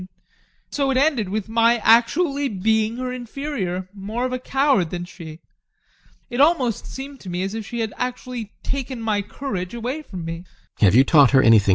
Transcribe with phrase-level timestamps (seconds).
[0.01, 0.07] And
[0.71, 5.41] so it ended with my actually being her inferior, more of a coward than she.
[6.27, 10.25] It almost seemed to me as if she had actually taken my courage away from
[10.25, 10.45] me.